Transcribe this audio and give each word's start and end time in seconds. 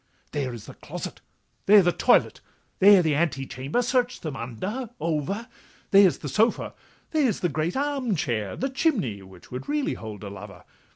'There 0.31 0.51
is 0.51 0.65
the 0.65 0.73
closet, 0.73 1.21
there 1.67 1.83
the 1.83 1.91
toilet, 1.91 2.41
there 2.79 3.03
The 3.03 3.13
antechamber—search 3.13 4.21
them 4.21 4.35
under, 4.35 4.89
over; 4.99 5.47
There 5.91 6.07
is 6.07 6.17
the 6.17 6.27
sofa, 6.27 6.73
there 7.11 7.31
the 7.31 7.49
great 7.49 7.77
arm 7.77 8.15
chair, 8.15 8.55
The 8.55 8.71
chimney—which 8.71 9.51
would 9.51 9.69
really 9.69 9.93
hold 9.93 10.23
a 10.23 10.29
lover. 10.31 10.63